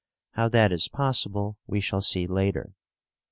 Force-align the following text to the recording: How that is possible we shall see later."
How 0.31 0.49
that 0.49 0.71
is 0.71 0.87
possible 0.87 1.59
we 1.67 1.79
shall 1.79 2.01
see 2.01 2.25
later." 2.25 2.73